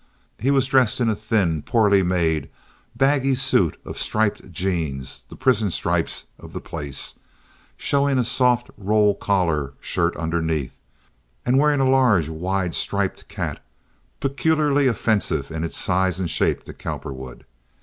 He 0.39 0.49
was 0.49 0.65
dressed 0.65 0.99
in 0.99 1.11
a 1.11 1.15
thin, 1.15 1.61
poorly 1.61 2.01
made, 2.01 2.49
baggy 2.95 3.35
suit 3.35 3.79
of 3.85 3.99
striped 3.99 4.51
jeans, 4.51 5.25
the 5.29 5.35
prison 5.35 5.69
stripes 5.69 6.23
of 6.39 6.53
the 6.53 6.59
place, 6.59 7.19
showing 7.77 8.17
a 8.17 8.23
soft 8.23 8.71
roll 8.79 9.13
collar 9.13 9.73
shirt 9.79 10.17
underneath, 10.17 10.79
and 11.45 11.59
wearing 11.59 11.81
a 11.81 11.87
large, 11.87 12.29
wide 12.29 12.73
striped 12.73 13.27
cap, 13.27 13.59
peculiarly 14.19 14.87
offensive 14.87 15.51
in 15.51 15.63
its 15.63 15.77
size 15.77 16.19
and 16.19 16.31
shape 16.31 16.63
to 16.63 16.73
Cowperwood. 16.73 17.45